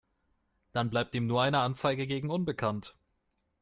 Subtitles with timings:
[0.71, 2.95] Dann bleibt ihm nur eine Anzeige gegen unbekannt.